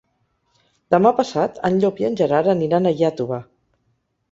Demà 0.95 1.11
passat 1.19 1.61
en 1.69 1.77
Llop 1.85 2.03
i 2.05 2.09
en 2.11 2.17
Gerard 2.23 2.51
aniran 2.57 2.87
a 2.87 2.97
Iàtova. 3.05 3.41